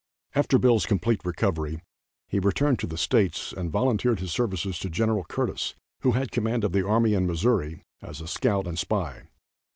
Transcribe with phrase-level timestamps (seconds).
[0.33, 1.79] After Bill's complete recovery
[2.27, 5.21] he returned to the states and volunteered his services to Gen.
[5.29, 9.27] Curtis, who had command of the army in Missouri, as a scout and spy.